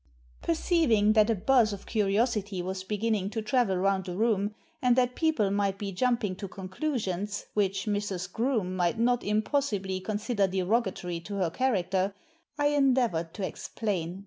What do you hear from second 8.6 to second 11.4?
might not impossibly consider derogatory to